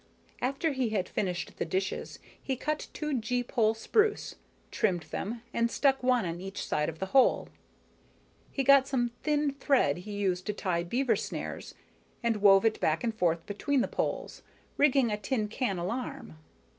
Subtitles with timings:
[0.41, 4.33] After he had finished the dishes, he cut two gee pole spruce,
[4.71, 7.49] trimmed them, and stuck one on each side of the hole.
[8.51, 11.75] He got some thin thread he used to tie beaver snares
[12.23, 14.41] and wove it back and forth between the poles,
[14.75, 16.35] rigging a tin can alarm.